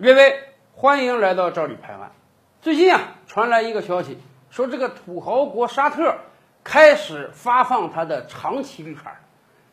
[0.00, 0.34] 列位，
[0.72, 2.12] 欢迎来到赵李拍案。
[2.62, 4.16] 最近啊，传来一个消息，
[4.48, 6.16] 说这个土豪国沙特
[6.64, 9.20] 开始发放它的长期绿卡，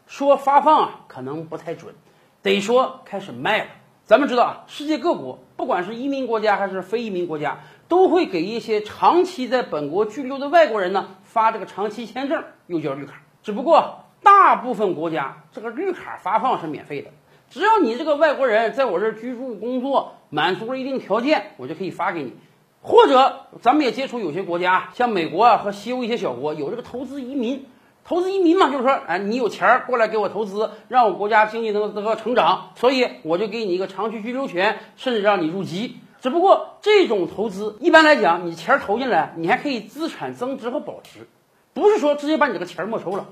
[0.06, 1.96] 说发放啊可能不太准，
[2.42, 3.70] 得说开始卖了。
[4.04, 13.22] 咱们知道啊，世界各国不管是移民国家还是非移民国家，都会给一些长期在本国居留的外国人呢发这个长期签证，又叫绿卡。
[13.44, 17.12] 只不过大部分国家这个绿卡发放是免费的，
[17.50, 22.34] 只要你这个外国人在我这儿居住工作，满足了一定条件，我就可以发给你。
[22.82, 27.66] 或者咱们也接触有些国家，像美国啊和西欧一些小国，有这个投资移民。
[28.06, 35.98] 投资移民嘛，就是说，哎，你有钱儿过来给我投资，让我国家经济能得到成长，所以我就给你一个长期居留权，甚至让你入籍。
[36.22, 41.28] 只不过这种投资一般来讲，你钱儿投进来，你还可以资产增值和保值，
[41.74, 43.28] 不是说直接把你这个钱没收了。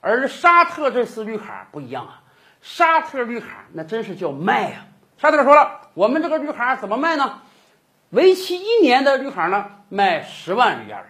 [0.00, 2.21] 而沙特这次绿卡不一样啊，
[2.62, 4.86] 沙特绿卡那真是叫卖呀、
[5.18, 7.40] 沙特说了，我们这个绿卡怎么卖呢？
[8.10, 11.04] 为期一年的绿卡呢，卖十万里亚尔；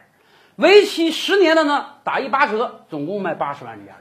[0.57, 4.01] 为期十年的呢，打一八折，总共卖八十万里亚尔。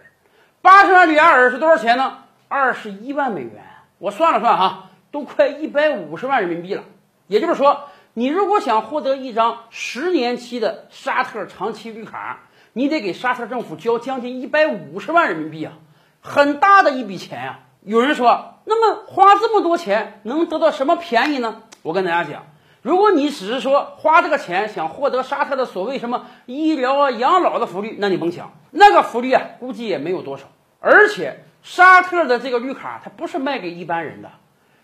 [0.61, 2.19] 八十万里亚尔是多少钱呢？
[2.47, 3.63] 二十一万美元。
[3.97, 6.83] 我算了算哈，都快一百五十万人民币了。
[7.27, 15.73] 也就是说，你如果想获得一张十年期的沙特长期绿卡，你得给沙特政府交将近一百五十万人民币啊，
[16.21, 21.63] 很大的一笔钱呀、有人说，那么花这么多钱能得到什么便宜呢？
[21.81, 22.43] 我跟大家讲。
[22.83, 30.45] 如果你只是说花这个钱想获得沙特的所谓什么医疗啊、养老的福利，那你甭想，那个福利啊，估计也没有多少。
[30.79, 34.29] 而且沙特的这个绿卡，它不是卖给一般人的。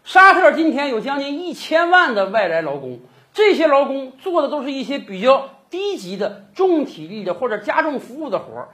[0.04, 3.00] 沙特今天有将近一千万的外来劳工，
[3.34, 8.70] 这些劳工做的都是一些比较低级的重体力的或者家政服务的活儿，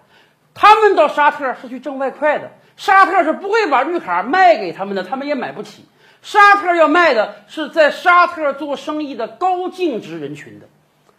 [0.54, 5.86] 他们到沙特是去挣外快的，沙特是不会把绿卡卖给他们的，他们也买不起。
[6.22, 10.68] 沙特要卖的是在沙特做生意的高净值人群的。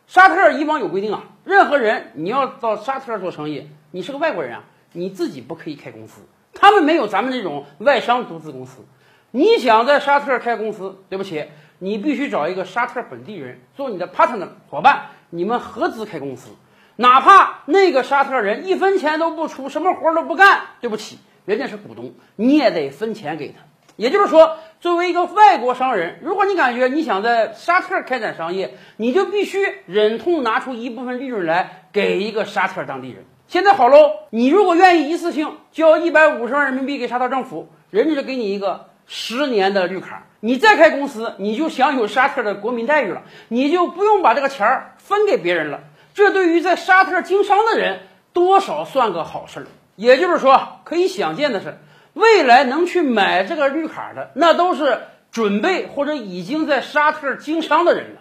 [0.06, 6.22] 沙特以往有规定啊，任何人你要到沙特做生意，你是个外国人啊，你自己不可以开公司。
[6.54, 8.84] 他们没有咱们这种外商独资公司。
[9.30, 11.46] 你想在沙特开公司，对不起，
[11.78, 16.50] 你必须找一个沙特本地人做你的 partner 伙伴，你们合资开公司。
[16.96, 23.54] 哪怕那个沙特人一分钱都不出，什么活都不干，对不起，人家是股东，你也得分钱给他。
[23.96, 33.24] 也就是说，作为一个外国商人，如果你感觉你想在沙特开展商业，你就必须忍痛拿出一部分利润来给一个沙特当地人。
[33.46, 40.26] 现在好喽，你如果愿意一次性交一百五十万人民币给沙特政府，人家就给你一个十年的绿卡。
[40.40, 45.80] 你再开公司，你就享有沙特的国民待遇了，你就不用把这个钱儿分给别人了。
[46.14, 48.00] 这对于在沙特经商的人，
[48.32, 49.66] 多少算个好事儿。
[49.96, 51.78] 也就是说，可以想见的是。
[52.14, 55.00] 未来能去买这个绿卡的，那都是
[55.32, 58.20] 准备或者已经在沙特经商的人了。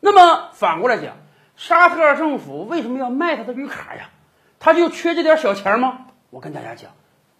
[0.00, 1.16] 那么反过来讲，
[1.56, 4.10] 沙特政府为什么要卖他的绿卡呀？
[4.60, 6.08] 他就缺这点小钱吗？
[6.28, 6.90] 我跟大家讲，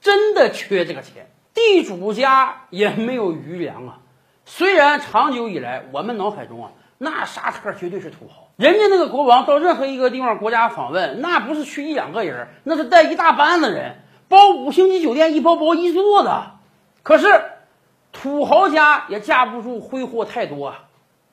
[0.00, 1.30] 真的缺这个钱。
[1.52, 3.98] 地主家也没有余粮啊。
[4.46, 6.72] 虽然长久以来我们脑海中啊，
[7.04, 13.96] 那沙特绝对是土豪，人家那个国王到任何一个地方国家访问，那不是去一两个人，那是带一大班的人。
[14.28, 16.52] 包五星级酒店一包包一座的，
[17.02, 17.26] 可是
[18.12, 20.84] 土豪家也架不住挥霍太多啊。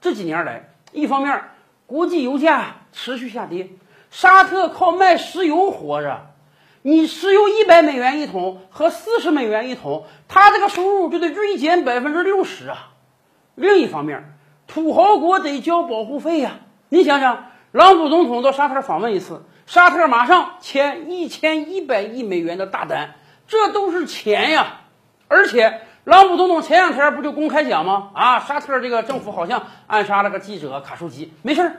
[0.02, 1.44] 这几年来，一方面
[1.86, 3.70] 国际油价持续下跌，
[4.10, 6.32] 沙特靠卖石油活着，
[6.82, 12.94] 你石油一百美元一桶和四十美元一桶，他这个收入就得锐减百分之六十啊。
[13.54, 14.34] 另一方面，
[14.70, 16.60] 土豪国得交保护费呀、
[16.90, 19.44] 你想想，朗普总统到沙特访问一次。
[19.66, 23.16] 沙特马上签一千一百亿美元的大单，
[23.48, 24.82] 这都是钱呀！
[25.28, 28.10] 而且，朗普总统前两天不就公开讲吗？
[28.14, 31.78] 啊，沙特这个政府好像暗杀了个记者卡舒吉，没事儿。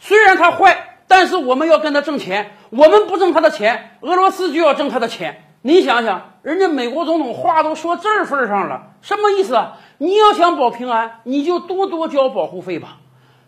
[0.00, 5.44] 虽然他坏，但是我们要跟他挣钱，我们不挣他的钱，俄罗斯就要挣他的钱。
[5.62, 9.78] 你想想，人家美国总统话都说这份上了，什么意思啊？
[9.98, 12.98] 你要想保平安，你就多多交保护费吧。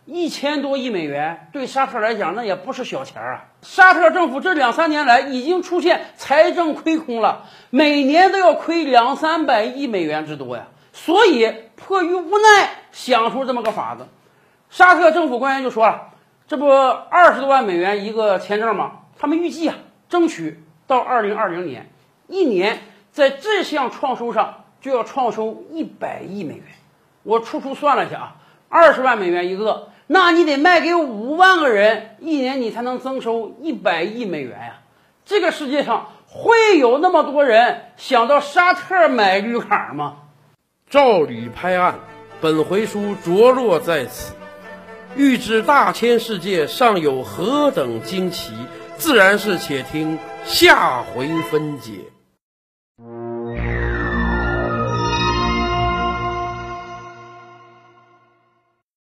[0.06, 3.44] 一千多亿美元对沙特来讲，那也不是小钱啊！
[3.60, 10.68] 沙特政府这两三年来已经出现财政亏空了，每年都要亏两三百亿美元之多呀。
[10.94, 14.06] 所以迫于无奈，想出这么个法子。
[14.70, 16.08] 沙特政府官员就说了
[16.48, 19.00] ：“这不二十多万美元一个签证吗？
[19.18, 19.76] 他们预计啊，
[20.08, 21.90] 争取到二零二零年，
[22.28, 22.78] 一年
[23.12, 26.64] 在这项创收上就要创收一百亿美元。
[27.22, 28.36] 我粗粗算了一下啊，
[28.70, 34.80] 二十万美元一个。”那你得卖给五万个人，一年你才能增收一百亿美元呀！
[35.26, 40.16] 这个世界上会有那么多人想到沙特买绿卡吗？
[40.88, 41.96] 照理拍案，
[42.40, 44.32] 本回书着落在此。
[45.14, 48.54] 欲知大千世界尚有何等惊奇，
[48.96, 51.92] 自然是且听下回分解。